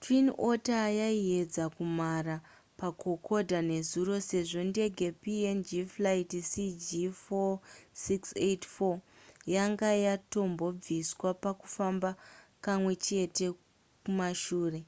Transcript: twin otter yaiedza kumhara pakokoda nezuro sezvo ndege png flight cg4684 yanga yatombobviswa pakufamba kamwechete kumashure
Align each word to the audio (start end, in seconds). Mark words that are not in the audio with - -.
twin 0.00 0.26
otter 0.50 0.84
yaiedza 1.00 1.64
kumhara 1.76 2.36
pakokoda 2.80 3.58
nezuro 3.70 4.14
sezvo 4.28 4.60
ndege 4.70 5.06
png 5.22 5.70
flight 5.94 6.30
cg4684 6.52 8.90
yanga 9.54 9.90
yatombobviswa 10.04 11.30
pakufamba 11.42 12.10
kamwechete 12.64 13.46
kumashure 14.02 14.80